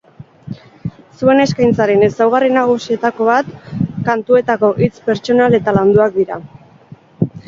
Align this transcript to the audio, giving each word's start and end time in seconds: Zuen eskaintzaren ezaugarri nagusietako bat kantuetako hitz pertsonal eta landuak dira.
Zuen 1.17 1.41
eskaintzaren 1.41 2.05
ezaugarri 2.07 2.49
nagusietako 2.55 3.27
bat 3.27 3.51
kantuetako 4.07 4.71
hitz 4.83 4.93
pertsonal 5.11 5.59
eta 5.59 5.75
landuak 5.77 6.17
dira. 6.21 6.41